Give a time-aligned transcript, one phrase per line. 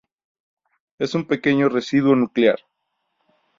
[0.97, 2.57] Es un pequeño residuo nuclear.